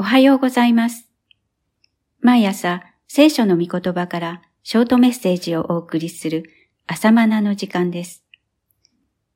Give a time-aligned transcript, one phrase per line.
[0.00, 1.08] おはようございます。
[2.20, 6.44] 毎朝、聖書の御言葉からショートメッセージをお送りする
[6.86, 8.22] 朝マナの時間です。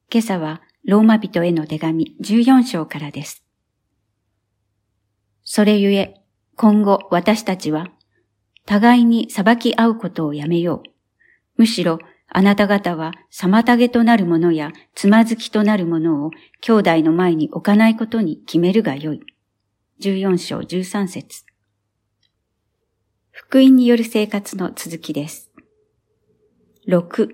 [0.09, 3.43] 今朝はローマ人への手紙14章からです。
[5.43, 6.23] それゆえ、
[6.55, 7.89] 今後私たちは、
[8.65, 11.63] 互いに裁き合うことをやめよう。
[11.63, 11.99] むしろ、
[12.29, 19.23] あなた方は妨げとなるものやつまずきとなるものを兄弟の前に置かないことに決めるがよい。
[20.03, 21.45] 14章13節
[23.31, 25.53] 福音による生活の続きです。
[26.89, 27.29] 6.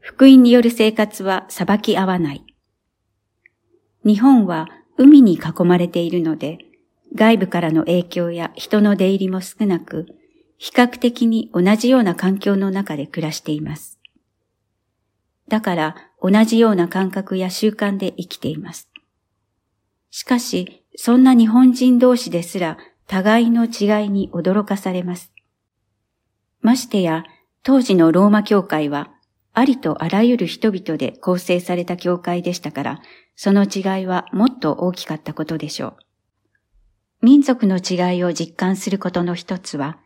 [0.00, 2.44] 福音による生活は裁き合わない。
[4.04, 6.58] 日本は海に囲まれているので、
[7.14, 10.04] 外部からの影響や人の出入りも少なく、
[10.58, 13.98] 比較的に同じような環境の中で暮らしています。
[15.48, 18.90] だから同じような感覚や習慣で生きています。
[20.10, 25.32] しかし、そんな日本人同士ですら互いの違いに驚かされます。
[26.60, 27.24] ましてや、
[27.62, 29.10] 当時のローマ教会は、
[29.52, 33.02] ありとあらゆる人々で構成された教会でしたから、
[33.34, 35.96] その違いはもっと大きかったことでしょう。
[37.22, 39.98] 民族の違いを実感することの一つは、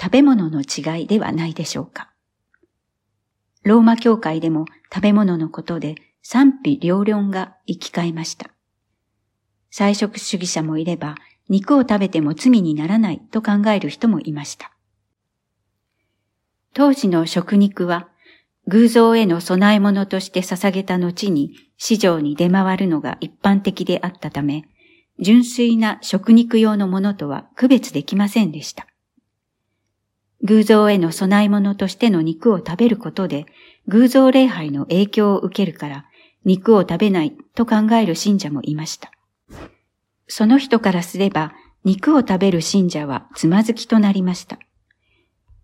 [0.00, 2.10] 食べ物の違いではないでしょうか。
[3.62, 8.55] ローマ教会でも食べ物のことで賛否両論が生き交いました。
[9.78, 11.16] 菜食主義者もいれば、
[11.50, 14.72] 肉を食べても罪にならないと考える人もいました。
[16.72, 18.08] 当時の食肉は、
[18.68, 24.64] 偶像への供え物として捧げた後に市場に出回るのが一般的であったため、
[25.20, 28.86] 純粋な食肉用のものとは区別できませんでした。
[30.42, 33.44] 偶像への供え物としての肉を食べることで、
[33.88, 36.06] 偶像礼拝の影響を受けるから、
[36.46, 39.12] 肉を食べないと考える信者もいました。
[40.28, 41.52] その人からすれば、
[41.84, 44.58] 肉を食べる信者はつまずきとなりました。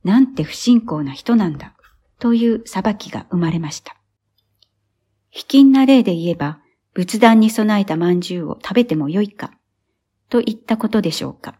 [0.04, 1.74] なんて不信仰な人なんだ、
[2.18, 3.96] という裁きが生まれました。
[5.30, 6.60] 卑近な例で言えば、
[6.94, 9.52] 仏壇に備えた饅頭を食べてもよいか、
[10.28, 11.58] といったことでしょうか。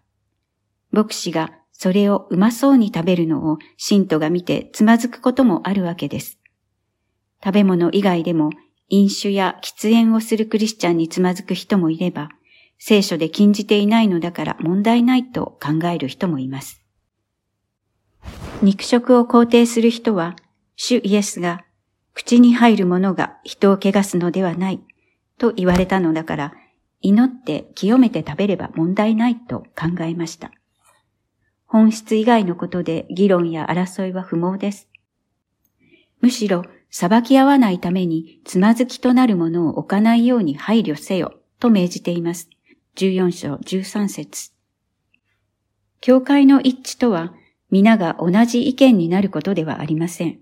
[0.91, 6.39] 牧師がそれをうまそうに食べるのを信徒が見てつまずくこともあるわけです。
[7.43, 8.51] 食べ物以外でも
[8.93, 12.29] 飲酒や喫煙をするクリスチャンにつまずく人もいれば、
[12.77, 16.83] 聖書で禁じていないのだから問題ないと考える人もいます。
[18.61, 20.37] 肉食を肯定する人は、
[20.77, 21.65] 主イエスが
[22.13, 24.81] 口に入るものが人を汚すのではない
[25.39, 26.53] と言われたのだから、
[27.01, 30.51] 祈って清めて食べれば問題ないと考えました。
[31.65, 34.91] 本質以外のことで議論や争いは不毛です。
[36.21, 42.51] むしろ裁き合わないためにつまずきとなるものを置かないように配慮せよと命じています。
[42.97, 44.53] 14章13節
[46.03, 47.33] 教会の一致とは
[47.71, 50.39] 皆が同じ意見になることではありません。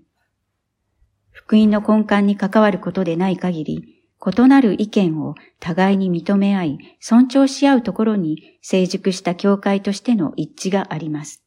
[1.31, 11.45] 福音の根幹に関わることでない限り、異なる意見を互いに認め合い、尊重し合うところに成熟した教会としての一致があります。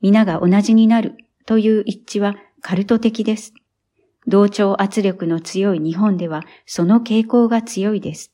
[0.00, 3.54] 皆が同じになるという一致はカルト的です。
[4.28, 8.30] 同調圧力の強い日本ではその傾向が強いです。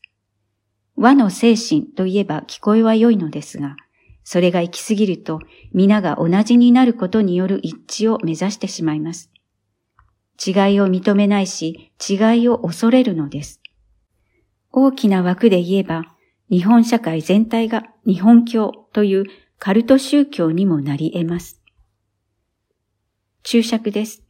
[0.97, 3.77] 和の精神といえば聞こえは良いのですが、
[4.25, 5.41] それが行き過ぎると
[5.73, 9.31] 皆が同じになることによる一致を目指してしまいます。
[10.45, 13.61] 違いを認めないし、違いを恐れるのです。
[14.73, 16.17] 大きな枠で言えば、
[16.51, 19.25] 日本社会全体が日本教という
[19.61, 21.61] カルト宗教にもなり得ます。
[23.45, 24.24] 注釈です。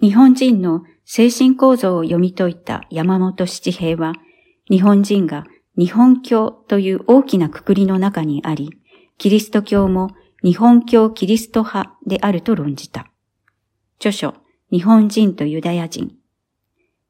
[0.00, 4.12] 日本人の精神構造を読み解いた山本七平は、
[4.70, 5.44] 日本人が
[5.76, 8.70] 日本教という大きなくくりの中にあり、
[9.16, 10.10] キリスト教も
[10.44, 13.10] 日本教キリスト派であると論じた。
[13.98, 14.34] 著書、
[14.70, 16.14] 日本人とユダヤ人、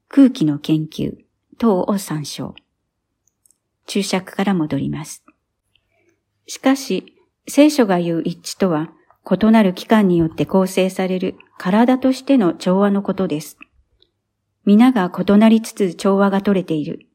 [0.09, 1.16] 空気の研究
[1.59, 2.55] 等を参照。
[3.87, 5.25] 注釈から戻ります。
[6.46, 7.14] しかし、
[7.46, 8.93] 聖書が言う一致とは、
[9.30, 13.58] 異なる機関によって構成される体としての調和のことです。
[14.64, 17.06] 皆が異なりつつ調和が取れている。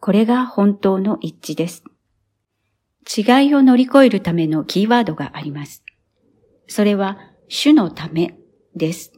[0.00, 1.84] これが本当の一致です。
[3.16, 5.82] 違いを乗り越えるためのキーワードがあります。
[6.66, 7.18] それは、
[7.48, 8.34] 主のため
[8.74, 9.12] です。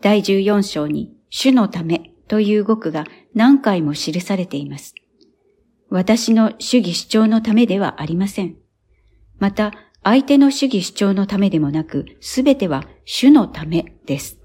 [0.00, 3.04] 第14章に、主のためという語句が
[3.34, 4.94] 何回も記されています。
[5.90, 8.56] 私の主義主張のためではありません。
[9.38, 9.72] また、
[10.04, 14.38] 相手の主義主張のためでもなく、すべては主のためです。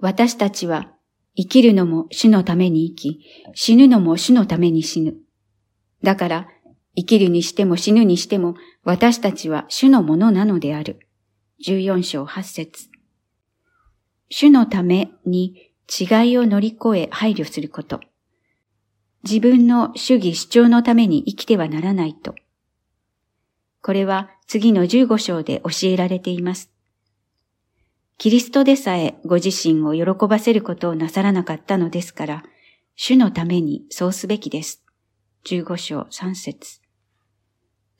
[0.00, 0.92] 私たちは
[1.36, 3.20] 生きるのも主のために生き、
[3.54, 5.14] 死ぬのも主のために死ぬ。
[6.02, 6.48] だから、
[6.96, 10.98] 生きるにしても死ぬにしても私たちは主のものなのである。
[11.64, 12.88] 14章8節
[14.28, 18.00] 主のために違いを乗り越え配慮すること。
[19.22, 22.34] 自分の主義主張のために生きてはならないと。
[23.82, 26.70] これは次の15章で教えられています。
[28.16, 32.42] キリストでさえご自身を喜ばせることをなさらなかったのですから、
[32.96, 34.82] 主のためにそうすべきです。
[35.44, 36.80] 15章3節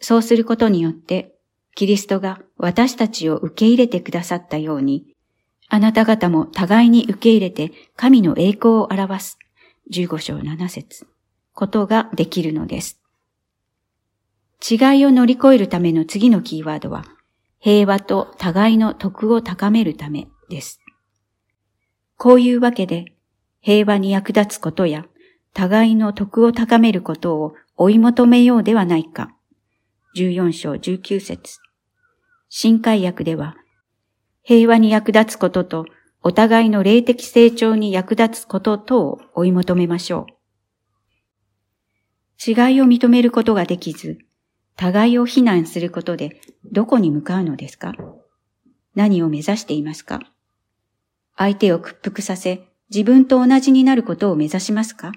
[0.00, 1.36] そうすることによって、
[1.76, 5.14] キリストが私たちを受け入れてくださったように、
[5.68, 9.38] あなた方も互いに受け入れて神の栄光を表す。
[9.92, 11.06] 15章7節
[11.54, 13.00] ことができるのです。
[14.60, 17.04] 違いを乗り越えるための次のキーワードは、
[17.60, 20.80] 平和と互いの徳を高めるためです。
[22.16, 23.14] こういうわけで、
[23.60, 25.06] 平和に役立つことや、
[25.54, 29.30] 互いの徳を高めることを追い求めようではないか。
[30.16, 31.58] 14章19節
[32.48, 33.56] 新海訳では、
[34.42, 35.86] 平和に役立つことと、
[36.22, 40.38] お互いの霊的成長に役立つこととを追い求めましょう。
[42.44, 44.18] 違いを認めることができず、
[44.80, 46.40] 互いを非難することで
[46.70, 47.94] どこに向かうのですか？
[48.94, 50.20] 何を目指していますか？
[51.36, 55.10] 相手を屈服させ、自分と同じになることを目指しますか？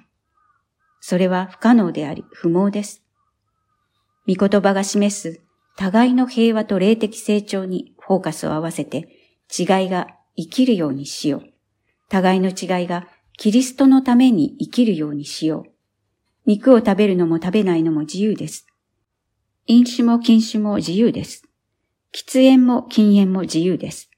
[1.00, 3.04] それは不可能であり不毛です。
[4.28, 5.42] 御言葉が示す
[5.78, 9.10] 互いの平和と霊的成長にフォーカスを合わせて
[9.56, 11.44] 違いが生きるようにしよう。
[12.10, 13.08] 互いの違いが
[13.38, 15.72] キリストのために生きるようにしよう。
[16.48, 18.66] 肉を食べるのも食べないのも自由です。
[19.72, 21.44] 飲酒も禁酒も自由です。
[22.14, 24.10] 喫煙も禁煙も自由です。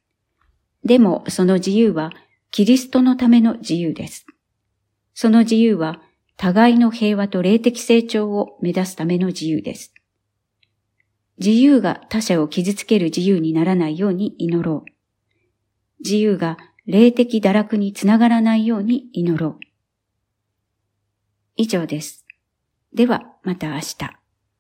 [0.83, 2.09] でもその自由は
[2.49, 4.25] キリストのための自由です。
[5.13, 6.01] その自由は
[6.37, 9.93] 互いの平和と霊的成長を目指すための自由です。
[11.37, 14.91] 自由が他者を傷つける自由にならないように祈ろう。
[16.03, 16.57] 自由が
[16.87, 19.59] 霊的堕落につながらないように祈ろう。
[21.57, 22.25] 以上です。
[22.91, 24.22] ではまた明日。